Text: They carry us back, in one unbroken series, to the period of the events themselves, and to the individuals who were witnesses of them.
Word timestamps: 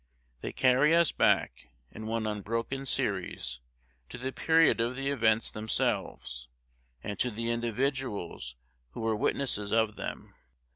They 0.39 0.51
carry 0.51 0.95
us 0.95 1.11
back, 1.11 1.69
in 1.91 2.07
one 2.07 2.25
unbroken 2.25 2.87
series, 2.87 3.61
to 4.09 4.17
the 4.17 4.31
period 4.31 4.81
of 4.81 4.95
the 4.95 5.11
events 5.11 5.51
themselves, 5.51 6.47
and 7.03 7.19
to 7.19 7.29
the 7.29 7.51
individuals 7.51 8.55
who 8.93 9.01
were 9.01 9.15
witnesses 9.15 9.71
of 9.71 9.97
them. 9.97 10.33